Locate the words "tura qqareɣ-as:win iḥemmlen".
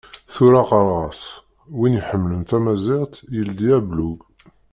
0.33-2.41